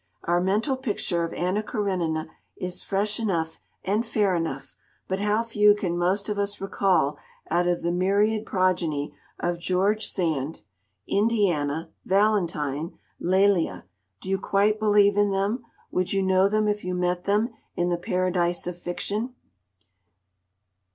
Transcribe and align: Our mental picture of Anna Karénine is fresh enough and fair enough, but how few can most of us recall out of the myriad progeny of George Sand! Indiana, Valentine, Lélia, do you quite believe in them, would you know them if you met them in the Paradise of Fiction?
Our 0.23 0.41
mental 0.41 0.77
picture 0.77 1.23
of 1.23 1.31
Anna 1.31 1.61
Karénine 1.61 2.27
is 2.57 2.81
fresh 2.81 3.19
enough 3.19 3.59
and 3.83 4.03
fair 4.03 4.35
enough, 4.35 4.75
but 5.07 5.19
how 5.19 5.43
few 5.43 5.75
can 5.75 5.95
most 5.95 6.27
of 6.27 6.39
us 6.39 6.59
recall 6.59 7.19
out 7.51 7.67
of 7.67 7.83
the 7.83 7.91
myriad 7.91 8.43
progeny 8.47 9.13
of 9.39 9.59
George 9.59 10.07
Sand! 10.07 10.63
Indiana, 11.07 11.91
Valentine, 12.03 12.97
Lélia, 13.21 13.83
do 14.21 14.27
you 14.31 14.39
quite 14.39 14.79
believe 14.79 15.17
in 15.17 15.29
them, 15.29 15.63
would 15.91 16.11
you 16.13 16.23
know 16.23 16.49
them 16.49 16.67
if 16.67 16.83
you 16.83 16.95
met 16.95 17.25
them 17.25 17.49
in 17.75 17.89
the 17.89 17.97
Paradise 17.99 18.65
of 18.65 18.79
Fiction? 18.79 19.35